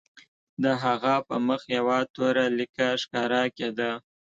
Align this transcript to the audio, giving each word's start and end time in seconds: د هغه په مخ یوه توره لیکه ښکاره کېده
د 0.63 0.65
هغه 0.83 1.15
په 1.27 1.35
مخ 1.47 1.61
یوه 1.77 1.97
توره 2.15 2.45
لیکه 2.57 2.87
ښکاره 3.01 3.43
کېده 3.57 3.91